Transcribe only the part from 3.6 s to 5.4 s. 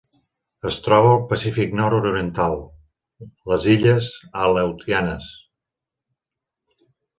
illes Aleutianes.